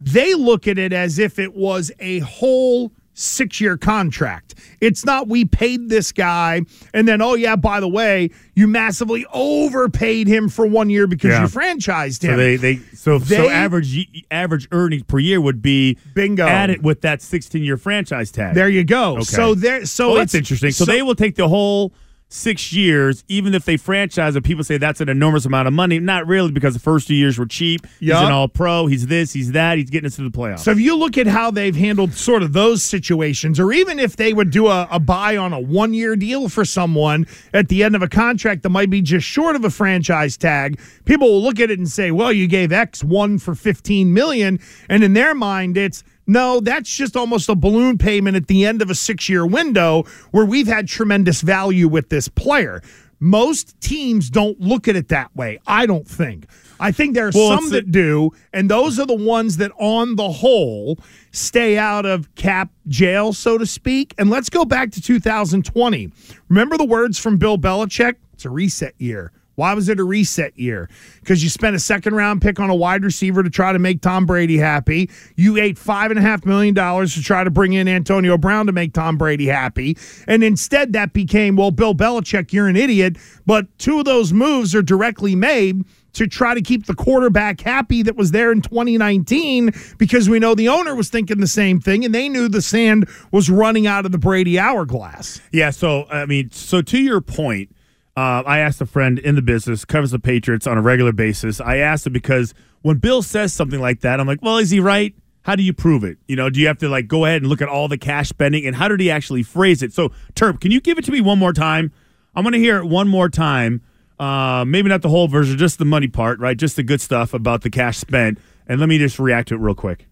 they 0.00 0.34
look 0.34 0.66
at 0.66 0.78
it 0.78 0.92
as 0.92 1.18
if 1.18 1.38
it 1.38 1.54
was 1.54 1.90
a 2.00 2.18
whole 2.20 2.92
six 3.14 3.60
year 3.60 3.76
contract. 3.76 4.54
It's 4.80 5.04
not 5.04 5.28
we 5.28 5.44
paid 5.44 5.88
this 5.88 6.12
guy 6.12 6.62
and 6.94 7.06
then, 7.06 7.20
oh, 7.22 7.34
yeah, 7.34 7.56
by 7.56 7.78
the 7.80 7.88
way, 7.88 8.30
you 8.54 8.66
massively 8.66 9.26
overpaid 9.32 10.26
him 10.28 10.48
for 10.48 10.66
one 10.66 10.90
year 10.90 11.06
because 11.06 11.30
Yeah. 11.30 11.42
you 11.42 11.48
franchised 11.48 12.22
him. 12.22 12.32
so 12.32 12.36
they 12.36 12.56
they 12.56 12.76
so 12.94 13.18
so 13.18 13.48
average 13.48 14.06
average 14.30 14.66
earnings 14.72 15.02
per 15.04 15.18
year 15.18 15.40
would 15.40 15.62
be 15.62 15.98
Bingo. 16.14 16.46
added 16.46 16.84
with 16.84 17.02
that 17.02 17.22
16 17.22 17.62
year 17.62 17.76
franchise 17.76 18.30
tag. 18.30 18.54
there 18.54 18.68
you 18.68 18.84
go. 18.84 19.14
Okay. 19.14 19.22
So 19.24 19.54
there, 19.54 19.84
so 19.86 20.08
well, 20.08 20.16
that's 20.16 20.34
it's- 20.34 20.40
interesting. 20.50 20.70
So, 20.72 20.84
they 20.84 21.02
will 21.02 21.14
take 21.14 21.36
the 21.36 21.48
whole 21.48 21.92
six 22.32 22.72
years, 22.72 23.24
even 23.28 23.54
if 23.54 23.64
they 23.64 23.76
franchise 23.76 24.34
it. 24.34 24.42
People 24.42 24.64
say 24.64 24.78
that's 24.78 25.00
an 25.00 25.08
enormous 25.08 25.44
amount 25.44 25.68
of 25.68 25.74
money. 25.74 25.98
Not 25.98 26.26
really, 26.26 26.50
because 26.50 26.74
the 26.74 26.80
first 26.80 27.08
two 27.08 27.14
years 27.14 27.38
were 27.38 27.46
cheap. 27.46 27.86
He's 28.00 28.10
an 28.10 28.32
all 28.32 28.48
pro. 28.48 28.86
He's 28.86 29.06
this, 29.06 29.32
he's 29.32 29.52
that. 29.52 29.78
He's 29.78 29.90
getting 29.90 30.06
us 30.06 30.16
to 30.16 30.22
the 30.22 30.30
playoffs. 30.30 30.60
So 30.60 30.70
if 30.70 30.80
you 30.80 30.96
look 30.96 31.18
at 31.18 31.26
how 31.26 31.50
they've 31.50 31.76
handled 31.76 32.14
sort 32.14 32.42
of 32.42 32.52
those 32.52 32.82
situations, 32.82 33.60
or 33.60 33.72
even 33.72 33.98
if 33.98 34.16
they 34.16 34.32
would 34.32 34.50
do 34.50 34.68
a, 34.68 34.88
a 34.90 34.98
buy 34.98 35.36
on 35.36 35.52
a 35.52 35.60
one 35.60 35.94
year 35.94 36.16
deal 36.16 36.48
for 36.48 36.64
someone 36.64 37.26
at 37.52 37.68
the 37.68 37.84
end 37.84 37.94
of 37.94 38.02
a 38.02 38.08
contract 38.08 38.62
that 38.62 38.70
might 38.70 38.90
be 38.90 39.02
just 39.02 39.26
short 39.26 39.54
of 39.54 39.64
a 39.64 39.70
franchise 39.70 40.36
tag, 40.36 40.80
people 41.04 41.28
will 41.28 41.42
look 41.42 41.60
at 41.60 41.70
it 41.70 41.78
and 41.78 41.88
say, 41.88 42.10
well, 42.10 42.32
you 42.32 42.46
gave 42.46 42.72
X 42.72 43.04
one 43.04 43.38
for 43.38 43.54
15 43.54 44.12
million. 44.12 44.58
And 44.88 45.04
in 45.04 45.12
their 45.12 45.34
mind, 45.34 45.76
it's 45.76 46.02
no, 46.32 46.60
that's 46.60 46.94
just 46.94 47.16
almost 47.16 47.48
a 47.48 47.54
balloon 47.54 47.98
payment 47.98 48.36
at 48.36 48.46
the 48.46 48.64
end 48.64 48.80
of 48.82 48.90
a 48.90 48.94
six 48.94 49.28
year 49.28 49.46
window 49.46 50.04
where 50.30 50.44
we've 50.46 50.66
had 50.66 50.88
tremendous 50.88 51.42
value 51.42 51.88
with 51.88 52.08
this 52.08 52.28
player. 52.28 52.82
Most 53.20 53.80
teams 53.80 54.30
don't 54.30 54.58
look 54.60 54.88
at 54.88 54.96
it 54.96 55.08
that 55.08 55.34
way. 55.36 55.60
I 55.66 55.86
don't 55.86 56.08
think. 56.08 56.46
I 56.80 56.90
think 56.90 57.14
there 57.14 57.28
are 57.28 57.32
Well, 57.32 57.56
some 57.56 57.70
that 57.70 57.92
do, 57.92 58.30
and 58.52 58.68
those 58.68 58.98
are 58.98 59.06
the 59.06 59.14
ones 59.14 59.58
that, 59.58 59.70
on 59.78 60.16
the 60.16 60.28
whole, 60.28 60.98
stay 61.30 61.78
out 61.78 62.04
of 62.04 62.34
cap 62.34 62.70
jail, 62.88 63.32
so 63.32 63.58
to 63.58 63.66
speak. 63.66 64.14
And 64.18 64.28
let's 64.30 64.50
go 64.50 64.64
back 64.64 64.90
to 64.92 65.00
2020. 65.00 66.10
Remember 66.48 66.76
the 66.76 66.84
words 66.84 67.18
from 67.18 67.36
Bill 67.36 67.56
Belichick? 67.58 68.16
It's 68.32 68.44
a 68.44 68.50
reset 68.50 68.94
year. 68.98 69.30
Why 69.62 69.74
was 69.74 69.88
it 69.88 70.00
a 70.00 70.04
reset 70.04 70.58
year? 70.58 70.90
Because 71.20 71.40
you 71.44 71.48
spent 71.48 71.76
a 71.76 71.78
second 71.78 72.16
round 72.16 72.42
pick 72.42 72.58
on 72.58 72.68
a 72.68 72.74
wide 72.74 73.04
receiver 73.04 73.44
to 73.44 73.48
try 73.48 73.72
to 73.72 73.78
make 73.78 74.00
Tom 74.00 74.26
Brady 74.26 74.58
happy. 74.58 75.08
You 75.36 75.56
ate 75.56 75.78
five 75.78 76.10
and 76.10 76.18
a 76.18 76.20
half 76.20 76.44
million 76.44 76.74
dollars 76.74 77.14
to 77.14 77.22
try 77.22 77.44
to 77.44 77.50
bring 77.50 77.72
in 77.72 77.86
Antonio 77.86 78.36
Brown 78.36 78.66
to 78.66 78.72
make 78.72 78.92
Tom 78.92 79.16
Brady 79.16 79.46
happy. 79.46 79.96
And 80.26 80.42
instead, 80.42 80.94
that 80.94 81.12
became, 81.12 81.54
well, 81.54 81.70
Bill 81.70 81.94
Belichick, 81.94 82.52
you're 82.52 82.66
an 82.66 82.74
idiot. 82.74 83.18
But 83.46 83.68
two 83.78 84.00
of 84.00 84.04
those 84.04 84.32
moves 84.32 84.74
are 84.74 84.82
directly 84.82 85.36
made 85.36 85.84
to 86.14 86.26
try 86.26 86.54
to 86.54 86.60
keep 86.60 86.86
the 86.86 86.94
quarterback 86.96 87.60
happy 87.60 88.02
that 88.02 88.16
was 88.16 88.32
there 88.32 88.50
in 88.50 88.62
2019 88.62 89.72
because 89.96 90.28
we 90.28 90.40
know 90.40 90.56
the 90.56 90.68
owner 90.68 90.96
was 90.96 91.08
thinking 91.08 91.38
the 91.38 91.46
same 91.46 91.80
thing 91.80 92.04
and 92.04 92.12
they 92.12 92.28
knew 92.28 92.48
the 92.48 92.60
sand 92.60 93.08
was 93.30 93.48
running 93.48 93.86
out 93.86 94.06
of 94.06 94.10
the 94.10 94.18
Brady 94.18 94.58
hourglass. 94.58 95.40
Yeah, 95.52 95.70
so 95.70 96.08
I 96.10 96.26
mean, 96.26 96.50
so 96.50 96.82
to 96.82 96.98
your 96.98 97.20
point, 97.20 97.70
uh, 98.16 98.42
I 98.44 98.58
asked 98.58 98.80
a 98.80 98.86
friend 98.86 99.18
in 99.18 99.36
the 99.36 99.42
business, 99.42 99.84
covers 99.84 100.10
the 100.10 100.18
Patriots 100.18 100.66
on 100.66 100.76
a 100.76 100.82
regular 100.82 101.12
basis. 101.12 101.60
I 101.60 101.78
asked 101.78 102.06
him 102.06 102.12
because 102.12 102.52
when 102.82 102.98
Bill 102.98 103.22
says 103.22 103.52
something 103.52 103.80
like 103.80 104.00
that, 104.00 104.20
I'm 104.20 104.26
like, 104.26 104.42
well, 104.42 104.58
is 104.58 104.70
he 104.70 104.80
right? 104.80 105.14
How 105.42 105.56
do 105.56 105.62
you 105.62 105.72
prove 105.72 106.04
it? 106.04 106.18
You 106.28 106.36
know, 106.36 106.50
do 106.50 106.60
you 106.60 106.66
have 106.68 106.78
to 106.78 106.88
like 106.88 107.08
go 107.08 107.24
ahead 107.24 107.42
and 107.42 107.48
look 107.48 107.62
at 107.62 107.68
all 107.68 107.88
the 107.88 107.98
cash 107.98 108.28
spending 108.28 108.66
and 108.66 108.76
how 108.76 108.86
did 108.88 109.00
he 109.00 109.10
actually 109.10 109.42
phrase 109.42 109.82
it? 109.82 109.92
So, 109.92 110.10
Terp, 110.34 110.60
can 110.60 110.70
you 110.70 110.80
give 110.80 110.98
it 110.98 111.04
to 111.06 111.10
me 111.12 111.20
one 111.20 111.38
more 111.38 111.52
time? 111.52 111.90
I'm 112.34 112.44
going 112.44 112.52
to 112.52 112.58
hear 112.58 112.78
it 112.78 112.84
one 112.86 113.08
more 113.08 113.28
time. 113.28 113.82
Uh, 114.20 114.64
maybe 114.66 114.88
not 114.88 115.02
the 115.02 115.08
whole 115.08 115.26
version, 115.26 115.58
just 115.58 115.78
the 115.78 115.84
money 115.84 116.06
part, 116.06 116.38
right? 116.38 116.56
Just 116.56 116.76
the 116.76 116.82
good 116.84 117.00
stuff 117.00 117.34
about 117.34 117.62
the 117.62 117.70
cash 117.70 117.98
spent. 117.98 118.38
And 118.68 118.78
let 118.78 118.88
me 118.88 118.98
just 118.98 119.18
react 119.18 119.48
to 119.48 119.54
it 119.54 119.58
real 119.58 119.74
quick. 119.74 120.06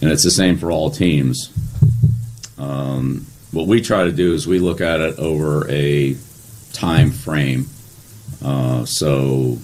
and 0.00 0.10
it's 0.10 0.22
the 0.22 0.30
same 0.30 0.56
for 0.56 0.70
all 0.70 0.90
teams. 0.90 1.52
Um, 2.58 3.26
what 3.50 3.66
we 3.66 3.80
try 3.80 4.04
to 4.04 4.12
do 4.12 4.34
is 4.34 4.46
we 4.46 4.58
look 4.60 4.80
at 4.80 5.00
it 5.00 5.18
over 5.18 5.68
a 5.70 6.14
time 6.72 7.10
frame. 7.10 7.68
Uh, 8.44 8.84
so 8.84 9.58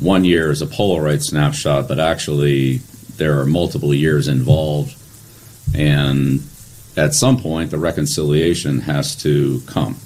one 0.00 0.24
year 0.24 0.50
is 0.50 0.62
a 0.62 0.66
Polaroid 0.66 1.22
snapshot, 1.22 1.88
but 1.88 1.98
actually 1.98 2.78
there 3.16 3.40
are 3.40 3.46
multiple 3.46 3.92
years 3.92 4.28
involved, 4.28 4.96
and 5.74 6.40
at 6.96 7.14
some 7.14 7.38
point 7.38 7.70
the 7.70 7.78
reconciliation 7.78 8.80
has 8.80 9.16
to 9.16 9.60
come. 9.66 9.96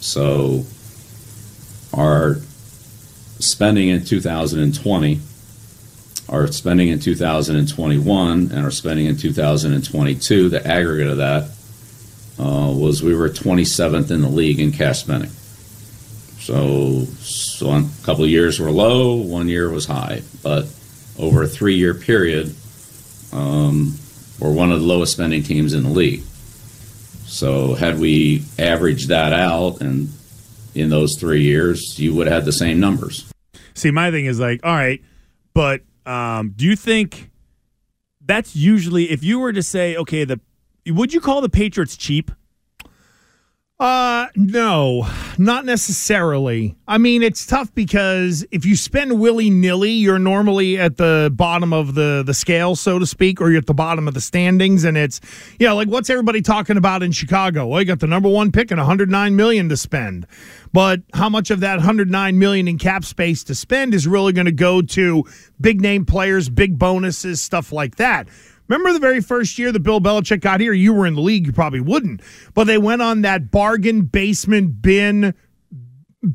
So 0.00 0.64
our 1.92 2.36
spending 3.40 3.88
in 3.88 4.04
2020, 4.04 5.20
our 6.28 6.46
spending 6.46 6.88
in 6.88 7.00
2021, 7.00 8.52
and 8.52 8.64
our 8.64 8.70
spending 8.70 9.06
in 9.06 9.16
2022, 9.16 10.48
the 10.48 10.66
aggregate 10.66 11.08
of 11.08 11.16
that 11.18 11.50
uh, 12.38 12.72
was 12.74 13.02
we 13.02 13.14
were 13.14 13.28
27th 13.28 14.10
in 14.10 14.20
the 14.20 14.28
league 14.28 14.60
in 14.60 14.72
cash 14.72 15.00
spending. 15.00 15.30
So, 16.40 17.04
so 17.20 17.70
a 17.70 17.88
couple 18.02 18.26
years 18.26 18.60
were 18.60 18.70
low, 18.70 19.14
one 19.14 19.48
year 19.48 19.70
was 19.70 19.86
high, 19.86 20.22
but 20.42 20.66
over 21.18 21.42
a 21.42 21.48
three-year 21.48 21.94
period, 21.94 22.54
um, 23.32 23.94
we're 24.38 24.52
one 24.52 24.70
of 24.70 24.80
the 24.80 24.86
lowest 24.86 25.12
spending 25.12 25.42
teams 25.42 25.72
in 25.72 25.84
the 25.84 25.88
league. 25.88 26.22
So, 27.26 27.74
had 27.74 27.98
we 27.98 28.44
averaged 28.58 29.08
that 29.08 29.32
out, 29.32 29.80
and 29.80 30.12
in 30.74 30.90
those 30.90 31.16
three 31.18 31.42
years, 31.42 31.98
you 31.98 32.14
would 32.14 32.26
have 32.26 32.42
had 32.42 32.44
the 32.44 32.52
same 32.52 32.78
numbers. 32.78 33.32
See, 33.74 33.90
my 33.90 34.10
thing 34.10 34.26
is 34.26 34.38
like, 34.38 34.60
all 34.62 34.74
right, 34.74 35.02
but 35.54 35.82
um, 36.04 36.52
do 36.54 36.66
you 36.66 36.76
think 36.76 37.30
that's 38.20 38.54
usually 38.54 39.10
if 39.10 39.24
you 39.24 39.38
were 39.38 39.52
to 39.52 39.62
say, 39.62 39.96
okay, 39.96 40.24
the 40.24 40.40
would 40.86 41.12
you 41.12 41.20
call 41.20 41.40
the 41.40 41.48
Patriots 41.48 41.96
cheap? 41.96 42.30
Uh, 43.80 44.28
no, 44.36 45.04
not 45.36 45.64
necessarily. 45.64 46.76
I 46.86 46.96
mean, 46.96 47.24
it's 47.24 47.44
tough 47.44 47.74
because 47.74 48.46
if 48.52 48.64
you 48.64 48.76
spend 48.76 49.18
willy 49.18 49.50
nilly, 49.50 49.90
you're 49.90 50.20
normally 50.20 50.78
at 50.78 50.96
the 50.96 51.32
bottom 51.34 51.72
of 51.72 51.96
the 51.96 52.22
the 52.24 52.34
scale, 52.34 52.76
so 52.76 53.00
to 53.00 53.06
speak, 53.06 53.40
or 53.40 53.50
you're 53.50 53.58
at 53.58 53.66
the 53.66 53.74
bottom 53.74 54.06
of 54.06 54.14
the 54.14 54.20
standings, 54.20 54.84
and 54.84 54.96
it's 54.96 55.20
yeah, 55.58 55.72
like 55.72 55.88
what's 55.88 56.08
everybody 56.08 56.40
talking 56.40 56.76
about 56.76 57.02
in 57.02 57.10
Chicago? 57.10 57.66
Well, 57.66 57.80
you 57.80 57.86
got 57.86 57.98
the 57.98 58.06
number 58.06 58.28
one 58.28 58.52
pick 58.52 58.70
and 58.70 58.78
109 58.78 59.34
million 59.34 59.68
to 59.68 59.76
spend, 59.76 60.28
but 60.72 61.00
how 61.12 61.28
much 61.28 61.50
of 61.50 61.58
that 61.60 61.78
109 61.78 62.38
million 62.38 62.68
in 62.68 62.78
cap 62.78 63.04
space 63.04 63.42
to 63.44 63.56
spend 63.56 63.92
is 63.92 64.06
really 64.06 64.32
going 64.32 64.46
to 64.46 64.52
go 64.52 64.82
to 64.82 65.24
big 65.60 65.80
name 65.80 66.04
players, 66.06 66.48
big 66.48 66.78
bonuses, 66.78 67.42
stuff 67.42 67.72
like 67.72 67.96
that? 67.96 68.28
Remember 68.68 68.92
the 68.92 68.98
very 68.98 69.20
first 69.20 69.58
year 69.58 69.72
that 69.72 69.80
Bill 69.80 70.00
Belichick 70.00 70.40
got 70.40 70.60
here? 70.60 70.72
You 70.72 70.92
were 70.94 71.06
in 71.06 71.14
the 71.14 71.20
league, 71.20 71.46
you 71.46 71.52
probably 71.52 71.80
wouldn't. 71.80 72.22
But 72.54 72.64
they 72.64 72.78
went 72.78 73.02
on 73.02 73.22
that 73.22 73.50
bargain 73.50 74.02
basement 74.02 74.80
bin 74.80 75.34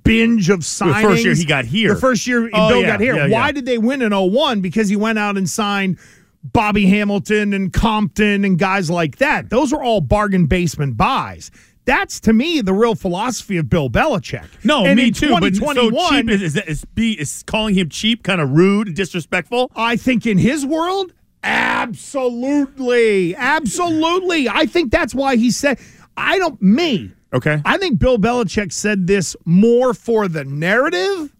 binge 0.03 0.49
of 0.49 0.59
signings. 0.59 1.01
The 1.01 1.07
first 1.09 1.25
year 1.25 1.33
he 1.35 1.45
got 1.45 1.65
here. 1.65 1.93
The 1.95 1.99
first 1.99 2.27
year 2.27 2.49
Oh, 2.53 2.69
Bill 2.69 2.81
yeah, 2.81 2.87
got 2.87 2.99
here. 2.99 3.15
yeah, 3.15 3.27
Why 3.29 3.47
yeah. 3.47 3.51
did 3.53 3.65
they 3.65 3.77
win 3.79 4.01
in 4.01 4.11
01? 4.13 4.61
Because 4.61 4.89
he 4.89 4.95
went 4.95 5.17
out 5.17 5.37
and 5.37 5.49
signed 5.49 5.97
Bobby 6.43 6.85
Hamilton 6.85 7.53
and 7.53 7.73
Compton 7.73 8.45
and 8.45 8.57
guys 8.59 8.89
like 8.89 9.17
that. 9.17 9.49
Those 9.49 9.71
were 9.71 9.83
all 9.83 10.01
bargain 10.01 10.45
basement 10.45 10.95
buys. 10.97 11.49
That's 11.85 12.19
to 12.21 12.33
me 12.33 12.61
the 12.61 12.73
real 12.73 12.93
philosophy 12.93 13.57
of 13.57 13.67
Bill 13.67 13.89
Belichick. 13.89 14.45
No, 14.63 14.85
and 14.85 14.95
me 14.95 15.09
too. 15.09 15.35
But 15.39 15.55
so 15.55 15.89
cheap 16.09 16.29
is, 16.29 16.43
is, 16.43 16.57
is, 16.57 16.85
is 16.95 17.43
calling 17.47 17.73
him 17.73 17.89
cheap 17.89 18.21
kind 18.21 18.39
of 18.39 18.51
rude 18.51 18.87
and 18.87 18.95
disrespectful? 18.95 19.71
I 19.75 19.95
think 19.95 20.27
in 20.27 20.37
his 20.37 20.67
world, 20.67 21.13
absolutely. 21.43 23.35
Absolutely. 23.35 24.49
I 24.49 24.65
think 24.65 24.91
that's 24.91 25.13
why 25.15 25.35
he 25.35 25.51
said, 25.51 25.79
I 26.17 26.37
don't, 26.37 26.61
me. 26.61 27.11
Okay. 27.33 27.61
I 27.63 27.77
think 27.77 27.99
Bill 27.99 28.17
Belichick 28.17 28.73
said 28.73 29.07
this 29.07 29.35
more 29.45 29.93
for 29.93 30.27
the 30.27 30.43
narrative 30.43 31.35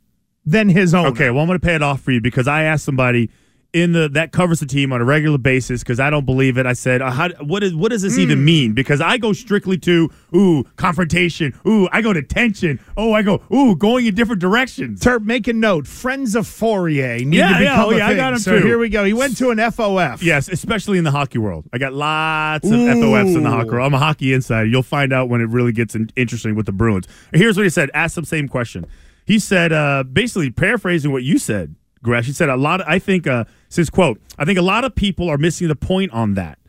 than 0.45 0.69
his 0.69 0.93
own. 0.93 1.07
Okay, 1.07 1.29
well, 1.29 1.41
I'm 1.41 1.47
going 1.47 1.59
to 1.59 1.65
pay 1.65 1.75
it 1.75 1.81
off 1.81 2.01
for 2.01 2.11
you 2.11 2.21
because 2.21 2.47
I 2.47 2.63
asked 2.63 2.85
somebody 2.85 3.29
in 3.71 3.91
the 3.91 4.09
that 4.09 4.31
covers 4.31 4.59
the 4.59 4.65
team 4.65 4.91
on 4.91 4.99
a 4.99 5.05
regular 5.05 5.37
basis 5.37 5.81
because 5.83 5.99
I 5.99 6.09
don't 6.09 6.25
believe 6.25 6.57
it. 6.57 6.65
I 6.65 6.73
said, 6.73 7.01
uh, 7.03 7.11
how, 7.11 7.29
what, 7.43 7.61
is, 7.63 7.75
what 7.75 7.89
does 7.91 8.01
this 8.01 8.15
Hmm. 8.15 8.21
even 8.21 8.43
mean? 8.43 8.73
Because 8.73 8.99
I 8.99 9.17
go 9.19 9.31
strictly 9.31 9.77
to, 9.79 10.09
ooh, 10.35 10.63
confrontation. 10.75 11.53
Ooh, 11.67 11.87
I 11.91 12.01
go 12.01 12.11
to 12.11 12.23
tension. 12.23 12.79
Oh, 12.97 13.13
I 13.13 13.21
go, 13.21 13.41
ooh, 13.53 13.75
going 13.75 14.07
in 14.07 14.15
different 14.15 14.41
directions. 14.41 15.01
Terp, 15.01 15.23
make 15.23 15.47
a 15.47 15.53
note. 15.53 15.85
Friends 15.87 16.33
of 16.35 16.47
Fauria 16.47 17.23
need 17.23 17.37
Yeah, 17.37 17.57
to 17.59 17.63
yeah, 17.63 17.69
become 17.75 17.85
oh, 17.85 17.89
a 17.91 17.97
yeah, 17.97 18.05
I 18.05 18.09
thing. 18.09 18.17
got 18.17 18.33
him 18.33 18.39
so 18.39 18.59
too. 18.59 18.65
here 18.65 18.79
we 18.79 18.89
go. 18.89 19.03
He 19.05 19.13
went 19.13 19.37
to 19.37 19.51
an 19.51 19.57
FOF. 19.59 20.23
Yes, 20.23 20.47
especially 20.49 20.97
in 20.97 21.03
the 21.03 21.11
hockey 21.11 21.37
world. 21.37 21.65
I 21.71 21.77
got 21.77 21.93
lots 21.93 22.65
of 22.65 22.73
Ooh. 22.73 22.87
FOFs 22.87 23.35
in 23.35 23.43
the 23.43 23.49
hockey 23.51 23.69
world. 23.69 23.85
I'm 23.85 23.93
a 23.93 23.99
hockey 23.99 24.33
insider. 24.33 24.65
You'll 24.65 24.81
find 24.83 25.13
out 25.13 25.29
when 25.29 25.41
it 25.41 25.49
really 25.49 25.71
gets 25.73 25.93
in- 25.93 26.09
interesting 26.15 26.55
with 26.55 26.65
the 26.65 26.71
Bruins. 26.71 27.07
Here's 27.33 27.55
what 27.55 27.63
he 27.63 27.69
said. 27.69 27.91
Ask 27.93 28.15
the 28.15 28.25
same 28.25 28.47
question. 28.47 28.85
He 29.25 29.37
said, 29.37 29.71
uh, 29.71 30.03
basically 30.11 30.49
paraphrasing 30.49 31.11
what 31.11 31.21
you 31.21 31.37
said, 31.37 31.75
Gresh. 32.03 32.25
He 32.25 32.33
said 32.33 32.49
a 32.49 32.55
lot. 32.55 32.81
Of, 32.81 32.87
I 32.87 32.99
think, 32.99 33.27
uh, 33.27 33.45
says 33.69 33.89
quote, 33.89 34.21
I 34.37 34.45
think 34.45 34.57
a 34.57 34.63
lot 34.63 34.83
of 34.83 34.95
people 34.95 35.29
are 35.29 35.37
missing 35.37 35.67
the 35.67 35.75
point 35.75 36.11
on 36.11 36.35
that. 36.35 36.59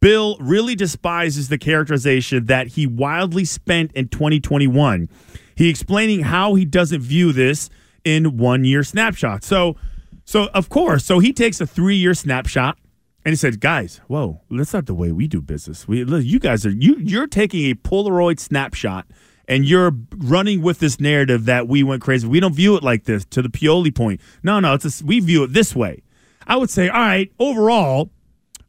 Bill 0.00 0.36
really 0.40 0.74
despises 0.74 1.48
the 1.48 1.58
characterization 1.58 2.46
that 2.46 2.68
he 2.68 2.86
wildly 2.86 3.44
spent 3.44 3.92
in 3.92 4.08
2021. 4.08 5.08
He 5.56 5.68
explaining 5.68 6.20
how 6.20 6.54
he 6.54 6.64
doesn't 6.64 7.00
view 7.00 7.32
this 7.32 7.70
in 8.04 8.36
one 8.36 8.64
year 8.64 8.84
snapshot. 8.84 9.42
So, 9.42 9.76
so 10.24 10.48
of 10.54 10.68
course, 10.68 11.04
so 11.04 11.18
he 11.18 11.32
takes 11.32 11.60
a 11.60 11.66
three 11.66 11.96
year 11.96 12.14
snapshot 12.14 12.78
and 13.24 13.32
he 13.32 13.36
said, 13.36 13.60
"Guys, 13.60 14.00
whoa, 14.06 14.42
that's 14.50 14.72
not 14.72 14.86
the 14.86 14.94
way 14.94 15.10
we 15.12 15.26
do 15.26 15.40
business. 15.40 15.88
We, 15.88 16.04
you 16.04 16.38
guys 16.38 16.64
are 16.66 16.70
you 16.70 16.96
you're 16.98 17.26
taking 17.26 17.70
a 17.70 17.74
Polaroid 17.74 18.38
snapshot." 18.38 19.06
And 19.48 19.64
you're 19.64 19.92
running 20.16 20.60
with 20.60 20.80
this 20.80 20.98
narrative 20.98 21.44
that 21.44 21.68
we 21.68 21.82
went 21.82 22.02
crazy. 22.02 22.26
We 22.26 22.40
don't 22.40 22.54
view 22.54 22.76
it 22.76 22.82
like 22.82 23.04
this. 23.04 23.24
To 23.26 23.42
the 23.42 23.48
Pioli 23.48 23.94
point, 23.94 24.20
no, 24.42 24.58
no, 24.58 24.74
it's 24.74 25.00
a, 25.00 25.04
we 25.04 25.20
view 25.20 25.44
it 25.44 25.52
this 25.52 25.74
way. 25.74 26.02
I 26.46 26.56
would 26.56 26.70
say, 26.70 26.88
all 26.88 27.00
right, 27.00 27.32
overall, 27.38 28.10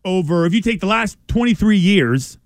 over 0.05 0.45
if 0.45 0.53
you 0.53 0.61
take 0.61 0.79
the 0.79 0.87
last 0.87 1.17
23 1.27 1.77
years 1.77 2.37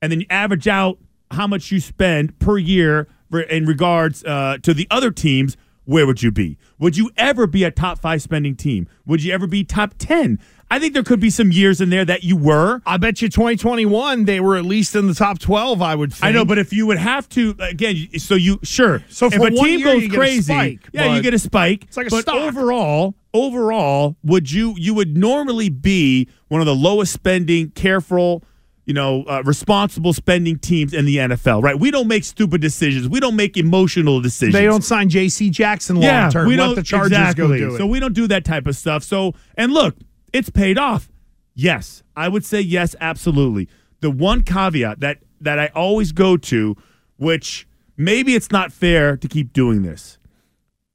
and 0.00 0.10
then 0.10 0.20
you 0.20 0.26
average 0.30 0.66
out 0.66 0.98
how 1.30 1.46
much 1.46 1.70
you 1.70 1.80
spend 1.80 2.38
per 2.38 2.58
year 2.58 3.08
in 3.48 3.66
regards 3.66 4.24
uh, 4.24 4.58
to 4.62 4.74
the 4.74 4.86
other 4.90 5.10
teams, 5.10 5.56
where 5.84 6.06
would 6.06 6.22
you 6.22 6.30
be? 6.30 6.58
Would 6.78 6.96
you 6.96 7.10
ever 7.16 7.46
be 7.46 7.64
a 7.64 7.70
top 7.70 7.98
five 7.98 8.22
spending 8.22 8.56
team? 8.56 8.88
Would 9.06 9.22
you 9.22 9.32
ever 9.32 9.46
be 9.46 9.64
top 9.64 9.94
10? 9.98 10.38
I 10.72 10.78
think 10.78 10.94
there 10.94 11.02
could 11.02 11.20
be 11.20 11.28
some 11.28 11.52
years 11.52 11.82
in 11.82 11.90
there 11.90 12.02
that 12.06 12.24
you 12.24 12.34
were. 12.34 12.80
I 12.86 12.96
bet 12.96 13.20
you 13.20 13.28
2021 13.28 14.24
they 14.24 14.40
were 14.40 14.56
at 14.56 14.64
least 14.64 14.96
in 14.96 15.06
the 15.06 15.12
top 15.12 15.38
12. 15.38 15.82
I 15.82 15.94
would. 15.94 16.14
think. 16.14 16.24
I 16.24 16.32
know, 16.32 16.46
but 16.46 16.56
if 16.56 16.72
you 16.72 16.86
would 16.86 16.96
have 16.96 17.28
to 17.30 17.54
again, 17.60 18.08
so 18.18 18.36
you 18.36 18.58
sure. 18.62 19.04
So 19.10 19.26
if 19.26 19.34
for 19.34 19.48
a 19.48 19.50
team 19.50 19.80
year, 19.80 19.92
goes 19.92 20.02
you 20.02 20.08
get 20.08 20.14
a 20.14 20.18
crazy, 20.18 20.42
spike, 20.54 20.88
yeah, 20.94 21.14
you 21.14 21.20
get 21.20 21.34
a 21.34 21.38
spike. 21.38 21.84
it's 21.84 21.98
like 21.98 22.06
a 22.06 22.10
but 22.10 22.22
stock. 22.22 22.36
overall, 22.36 23.14
overall, 23.34 24.16
would 24.24 24.50
you 24.50 24.74
you 24.78 24.94
would 24.94 25.14
normally 25.14 25.68
be 25.68 26.26
one 26.48 26.62
of 26.62 26.66
the 26.66 26.74
lowest 26.74 27.12
spending, 27.12 27.68
careful, 27.72 28.42
you 28.86 28.94
know, 28.94 29.24
uh, 29.24 29.42
responsible 29.44 30.14
spending 30.14 30.58
teams 30.58 30.94
in 30.94 31.04
the 31.04 31.18
NFL, 31.18 31.62
right? 31.62 31.78
We 31.78 31.90
don't 31.90 32.08
make 32.08 32.24
stupid 32.24 32.62
decisions. 32.62 33.10
We 33.10 33.20
don't 33.20 33.36
make 33.36 33.58
emotional 33.58 34.22
decisions. 34.22 34.54
they 34.54 34.64
don't 34.64 34.80
sign 34.80 35.10
J.C. 35.10 35.50
Jackson 35.50 35.96
long 35.96 36.30
term. 36.30 36.48
We 36.48 36.56
Let 36.56 36.64
don't 36.64 36.74
the 36.76 36.82
Chargers 36.82 37.12
exactly. 37.12 37.46
go 37.46 37.56
do 37.58 37.74
it. 37.74 37.78
So 37.78 37.86
we 37.86 38.00
don't 38.00 38.14
do 38.14 38.26
that 38.28 38.46
type 38.46 38.66
of 38.66 38.74
stuff. 38.74 39.02
So 39.02 39.34
and 39.58 39.74
look, 39.74 39.96
it's 40.32 40.50
paid 40.50 40.78
off. 40.78 41.10
Yes, 41.54 42.02
I 42.16 42.28
would 42.28 42.44
say 42.44 42.60
yes, 42.60 42.96
absolutely. 43.00 43.68
The 44.00 44.10
one 44.10 44.42
caveat 44.42 45.00
that 45.00 45.18
that 45.40 45.58
I 45.58 45.66
always 45.74 46.12
go 46.12 46.36
to, 46.36 46.76
which 47.16 47.66
maybe 47.96 48.34
it's 48.34 48.50
not 48.50 48.72
fair 48.72 49.16
to 49.16 49.28
keep 49.28 49.52
doing 49.52 49.82
this. 49.82 50.18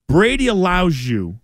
Brady 0.07 0.47
allows 0.47 1.07
you 1.07 1.39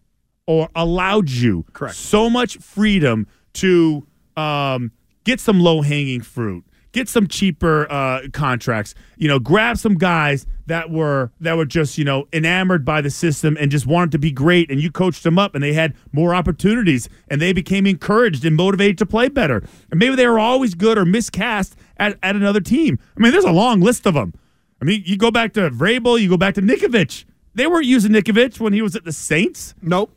or 0.47 0.69
allowed 0.75 1.29
you 1.29 1.65
Correct. 1.73 1.95
so 1.95 2.29
much 2.29 2.57
freedom 2.57 3.27
to 3.53 4.07
um, 4.35 4.91
get 5.25 5.39
some 5.39 5.59
low 5.59 5.81
hanging 5.81 6.21
fruit, 6.21 6.65
get 6.93 7.09
some 7.09 7.27
cheaper 7.27 7.91
uh, 7.91 8.21
contracts. 8.31 8.95
You 9.17 9.27
know, 9.27 9.39
grab 9.39 9.77
some 9.77 9.95
guys 9.95 10.45
that 10.67 10.89
were 10.89 11.31
that 11.41 11.57
were 11.57 11.65
just 11.65 11.97
you 11.97 12.05
know 12.05 12.27
enamored 12.31 12.85
by 12.85 13.01
the 13.01 13.09
system 13.09 13.57
and 13.59 13.69
just 13.69 13.85
wanted 13.85 14.11
to 14.13 14.19
be 14.19 14.31
great, 14.31 14.71
and 14.71 14.79
you 14.79 14.89
coached 14.89 15.23
them 15.23 15.37
up, 15.37 15.53
and 15.53 15.63
they 15.63 15.73
had 15.73 15.93
more 16.13 16.33
opportunities, 16.33 17.09
and 17.27 17.41
they 17.41 17.51
became 17.51 17.85
encouraged 17.85 18.45
and 18.45 18.55
motivated 18.55 18.97
to 18.99 19.05
play 19.05 19.27
better. 19.27 19.63
And 19.91 19.99
maybe 19.99 20.15
they 20.15 20.27
were 20.27 20.39
always 20.39 20.73
good 20.75 20.97
or 20.97 21.03
miscast 21.03 21.75
at, 21.97 22.17
at 22.23 22.35
another 22.35 22.61
team. 22.61 22.97
I 23.17 23.19
mean, 23.19 23.33
there's 23.33 23.43
a 23.43 23.51
long 23.51 23.81
list 23.81 24.05
of 24.05 24.13
them. 24.13 24.33
I 24.81 24.85
mean, 24.85 25.03
you 25.05 25.17
go 25.17 25.31
back 25.31 25.53
to 25.53 25.69
Vrabel, 25.69 26.19
you 26.19 26.29
go 26.29 26.37
back 26.37 26.55
to 26.55 26.61
Ninkovich. 26.61 27.25
They 27.55 27.67
weren't 27.67 27.85
using 27.85 28.11
Ninkovich 28.11 28.59
when 28.59 28.73
he 28.73 28.81
was 28.81 28.95
at 28.95 29.03
the 29.03 29.11
Saints. 29.11 29.75
nope. 29.81 30.15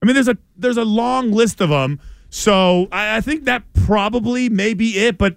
I 0.00 0.06
mean, 0.06 0.14
there's 0.14 0.28
a 0.28 0.38
there's 0.56 0.76
a 0.76 0.84
long 0.84 1.32
list 1.32 1.60
of 1.60 1.70
them. 1.70 2.00
So 2.30 2.88
I, 2.92 3.16
I 3.16 3.20
think 3.20 3.44
that 3.44 3.64
probably 3.72 4.48
may 4.48 4.74
be 4.74 4.98
it. 4.98 5.18
But 5.18 5.36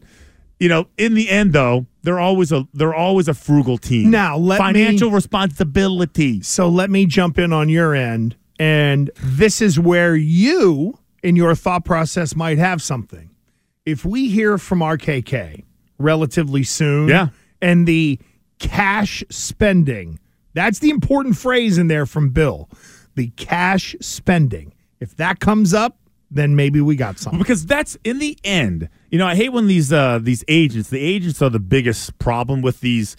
you 0.61 0.69
know, 0.69 0.87
in 0.97 1.15
the 1.15 1.29
end, 1.29 1.53
though, 1.53 1.87
they're 2.03 2.19
always 2.19 2.51
a 2.51 2.67
they're 2.73 2.93
always 2.93 3.27
a 3.27 3.33
frugal 3.33 3.77
team. 3.77 4.11
Now, 4.11 4.37
let 4.37 4.59
me- 4.59 4.65
financial 4.65 5.11
responsibility. 5.11 6.41
So 6.41 6.69
let 6.69 6.89
me 6.89 7.05
jump 7.05 7.39
in 7.39 7.51
on 7.51 7.67
your 7.67 7.95
end. 7.95 8.35
And 8.59 9.09
this 9.17 9.61
is 9.61 9.79
where 9.79 10.15
you, 10.15 10.99
in 11.23 11.35
your 11.35 11.55
thought 11.55 11.83
process, 11.83 12.35
might 12.35 12.59
have 12.59 12.81
something. 12.81 13.31
If 13.85 14.05
we 14.05 14.29
hear 14.29 14.59
from 14.59 14.79
RKK 14.79 15.63
relatively 16.01 16.63
soon. 16.63 17.09
Yeah. 17.09 17.29
And 17.61 17.87
the 17.87 18.19
cash 18.59 19.23
spending. 19.29 20.19
That's 20.53 20.79
the 20.79 20.89
important 20.89 21.37
phrase 21.37 21.77
in 21.77 21.87
there 21.87 22.05
from 22.05 22.29
Bill. 22.29 22.69
The 23.15 23.27
cash 23.37 23.95
spending. 24.01 24.73
If 24.99 25.15
that 25.17 25.39
comes 25.39 25.73
up, 25.73 25.97
then 26.31 26.55
maybe 26.55 26.81
we 26.81 26.95
got 26.95 27.19
something. 27.19 27.39
because 27.39 27.65
that's 27.65 27.97
in 28.03 28.19
the 28.19 28.37
end. 28.43 28.89
You 29.09 29.17
know, 29.19 29.27
I 29.27 29.35
hate 29.35 29.49
when 29.49 29.67
these 29.67 29.91
uh 29.91 30.19
these 30.21 30.43
agents, 30.47 30.89
the 30.89 30.99
agents 30.99 31.41
are 31.41 31.49
the 31.49 31.59
biggest 31.59 32.17
problem 32.19 32.61
with 32.61 32.79
these 32.79 33.17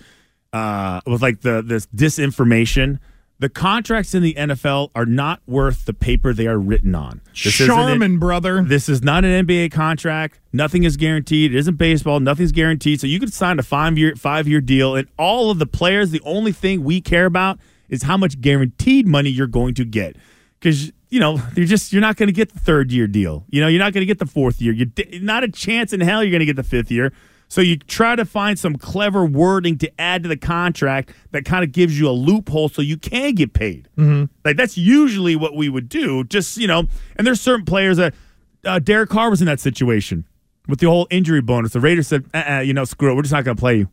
uh 0.52 1.00
with 1.07 1.23
like 1.23 1.42
the 1.42 1.62
this 1.62 1.87
disinformation. 1.87 2.99
The 3.38 3.49
contracts 3.49 4.14
in 4.14 4.23
the 4.23 4.35
NFL 4.35 4.90
are 4.95 5.04
not 5.04 5.40
worth 5.49 5.85
the 5.85 5.92
paper 5.92 6.33
they 6.33 6.47
are 6.47 6.59
written 6.59 6.95
on. 6.95 7.21
This 7.42 7.57
Charmin, 7.57 8.21
brother. 8.21 8.62
This 8.62 8.88
is 8.88 9.02
not 9.02 9.25
an 9.25 9.45
NBA 9.47 9.73
contract. 9.73 10.38
Nothing 10.52 10.85
is 10.85 10.97
guaranteed. 10.97 11.52
It 11.52 11.59
isn't 11.59 11.76
baseball. 11.76 12.21
Nothing's 12.21 12.52
guaranteed. 12.52 13.00
So 13.00 13.09
you 13.09 13.19
could 13.19 13.33
sign 13.33 13.59
a 13.59 13.64
five 13.64 13.99
year 13.99 14.14
five 14.14 14.47
year 14.47 14.61
deal, 14.61 14.95
and 14.95 15.09
all 15.19 15.50
of 15.50 15.59
the 15.59 15.66
players, 15.66 16.11
the 16.12 16.21
only 16.25 16.52
thing 16.52 16.85
we 16.85 17.00
care 17.00 17.26
about 17.26 17.59
is 17.88 18.04
how 18.04 18.16
much 18.16 18.40
guaranteed 18.40 19.09
money 19.09 19.28
you're 19.28 19.47
going 19.49 19.75
to 19.75 19.85
get. 19.85 20.16
Because 20.61 20.92
you 21.12 21.21
know 21.21 21.38
you're 21.54 21.66
just 21.66 21.92
you're 21.92 22.00
not 22.00 22.16
going 22.16 22.28
to 22.28 22.33
get 22.33 22.52
the 22.52 22.59
third 22.59 22.90
year 22.90 23.07
deal. 23.07 23.45
You 23.50 23.61
know 23.61 23.69
you're 23.69 23.78
not 23.78 23.92
going 23.92 24.00
to 24.00 24.07
get 24.07 24.19
the 24.19 24.26
fourth 24.26 24.62
year. 24.62 24.73
You 24.73 24.90
not 25.21 25.45
a 25.45 25.49
chance 25.49 25.92
in 25.92 26.00
hell 26.00 26.25
you're 26.25 26.31
going 26.31 26.40
to 26.40 26.47
get 26.47 26.57
the 26.57 26.62
fifth 26.62 26.90
year. 26.90 27.12
So 27.49 27.61
you 27.61 27.76
try 27.76 28.16
to 28.16 28.25
find 28.25 28.59
some 28.59 28.76
clever 28.76 29.26
wording 29.26 29.76
to 29.78 30.00
add 30.00 30.23
to 30.23 30.28
the 30.31 30.38
contract 30.38 31.12
that 31.33 31.45
kind 31.45 31.64
of 31.64 31.73
gives 31.73 32.00
you 32.00 32.09
a 32.09 32.16
loophole 32.16 32.71
so 32.71 32.81
you 32.81 32.97
can 32.97 33.35
get 33.35 33.52
paid. 33.52 33.90
Like 34.42 34.57
that's 34.57 34.78
usually 34.78 35.37
what 35.37 35.54
we 35.54 35.69
would 35.69 35.90
do. 35.90 36.25
Just 36.25 36.57
you 36.57 36.66
know, 36.66 36.85
and 37.16 37.26
there's 37.26 37.42
certain 37.42 37.66
players 37.66 37.99
that 37.99 38.14
uh, 38.64 38.78
Derek 38.78 39.11
Carr 39.11 39.28
was 39.28 39.42
in 39.42 39.47
that 39.47 39.61
situation 39.61 40.25
with 40.66 40.81
the 40.81 40.87
whole 40.87 41.07
injury 41.11 41.42
bonus. 41.42 41.75
The 41.75 41.81
Raiders 41.81 42.09
said, 42.09 42.25
uh-uh, 42.33 42.61
you 42.61 42.73
know, 42.73 42.85
screw 42.87 43.11
it, 43.11 43.16
we're 43.16 43.23
just 43.23 43.35
not 43.35 43.45
going 43.45 43.57
to 43.57 43.61
play 43.61 43.76
you. 43.76 43.90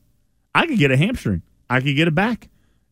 I 0.55 0.67
could 0.67 0.79
get 0.79 0.89
a 0.89 0.95
hamstring. 0.95 1.41
I 1.69 1.81
could 1.81 1.97
get 1.97 2.07
it 2.07 2.15
back. 2.15 2.47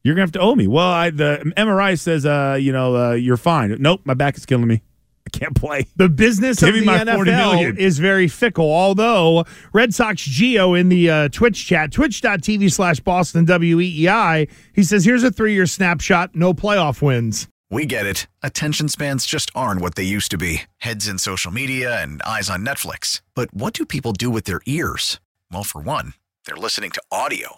You're 0.07 0.15
gonna 0.15 0.23
have 0.23 0.31
to 0.31 0.39
owe 0.39 0.55
me. 0.55 0.67
Well, 0.67 0.87
I, 0.87 1.09
the 1.09 1.51
MRI 1.57 1.99
says, 1.99 2.25
uh, 2.25 2.57
you 2.57 2.71
know, 2.71 2.95
uh, 2.95 3.11
you're 3.11 3.35
fine. 3.35 3.75
Nope, 3.77 4.01
my 4.05 4.13
back 4.13 4.37
is 4.37 4.45
killing 4.45 4.65
me. 4.67 4.81
I 5.25 5.37
can't 5.37 5.53
play. 5.53 5.85
The 5.97 6.07
business 6.07 6.61
Give 6.61 6.69
of 6.69 6.79
the 6.79 6.85
my 6.85 6.99
NFL 6.99 7.77
is 7.77 7.99
very 7.99 8.29
fickle. 8.29 8.71
Although 8.71 9.43
Red 9.73 9.93
Sox 9.93 10.21
Geo 10.21 10.75
in 10.75 10.87
the 10.87 11.09
uh, 11.09 11.27
Twitch 11.27 11.65
chat, 11.65 11.91
twitch.tv 11.91 12.71
slash 12.71 13.01
Boston 13.01 13.45
WEEI, 13.45 14.49
he 14.73 14.83
says, 14.83 15.03
here's 15.03 15.23
a 15.23 15.31
three 15.31 15.53
year 15.53 15.65
snapshot, 15.65 16.33
no 16.33 16.53
playoff 16.53 17.01
wins. 17.01 17.49
We 17.69 17.85
get 17.85 18.05
it. 18.05 18.27
Attention 18.41 18.87
spans 18.87 19.25
just 19.25 19.51
aren't 19.53 19.81
what 19.81 19.95
they 19.95 20.03
used 20.03 20.31
to 20.31 20.37
be 20.37 20.61
heads 20.77 21.05
in 21.09 21.17
social 21.17 21.51
media 21.51 22.01
and 22.01 22.21
eyes 22.21 22.49
on 22.49 22.65
Netflix. 22.65 23.19
But 23.35 23.53
what 23.53 23.73
do 23.73 23.85
people 23.85 24.13
do 24.13 24.29
with 24.29 24.45
their 24.45 24.61
ears? 24.65 25.19
Well, 25.51 25.65
for 25.65 25.81
one, 25.81 26.13
they're 26.45 26.55
listening 26.55 26.91
to 26.91 27.01
audio. 27.11 27.57